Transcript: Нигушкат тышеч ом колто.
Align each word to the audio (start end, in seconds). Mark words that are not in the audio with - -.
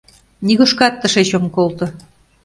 Нигушкат 0.45 0.93
тышеч 1.01 1.29
ом 1.37 1.45
колто. 1.55 1.85